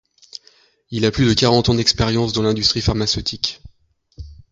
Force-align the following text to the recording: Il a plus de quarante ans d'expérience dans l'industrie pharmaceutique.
Il 0.89 1.05
a 1.05 1.11
plus 1.11 1.27
de 1.27 1.35
quarante 1.39 1.69
ans 1.69 1.75
d'expérience 1.75 2.33
dans 2.33 2.41
l'industrie 2.41 2.81
pharmaceutique. 2.81 3.61